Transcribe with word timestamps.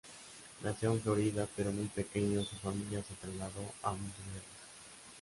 Nació 0.63 0.93
en 0.93 1.01
Florida 1.01 1.47
pero 1.55 1.71
muy 1.71 1.85
pequeño, 1.85 2.43
su 2.43 2.55
familia 2.55 3.03
se 3.03 3.13
trasladó 3.21 3.71
a 3.83 3.91
Montevideo. 3.91 4.41